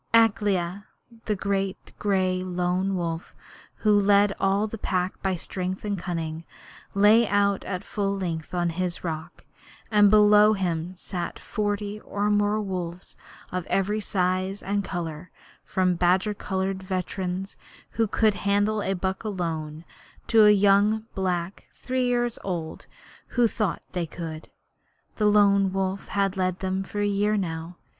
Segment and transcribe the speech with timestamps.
[0.15, 0.87] Akela,
[1.25, 3.35] the great gray Lone Wolf,
[3.75, 6.43] who led all the Pack by strength and cunning,
[6.95, 9.45] lay out at full length on his rock,
[9.91, 13.15] and below him sat forty or more wolves
[13.51, 15.29] of every size and colour,
[15.63, 17.55] from badger coloured veterans
[17.91, 19.85] who could handle a buck alone,
[20.25, 22.87] to young black three year olds
[23.27, 24.49] who thought they could.
[25.17, 27.77] The Lone Wolf had led them for a year now.